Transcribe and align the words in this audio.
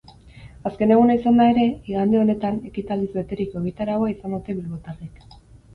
Azken 0.69 0.93
eguna 0.95 1.17
izanda 1.19 1.47
ere, 1.51 1.67
igande 1.91 2.19
honetan 2.23 2.59
ekitaldiz 2.73 3.13
beteriko 3.19 3.65
egitaraua 3.65 4.13
izan 4.17 4.39
dute 4.39 4.59
bilbotarrek. 4.61 5.27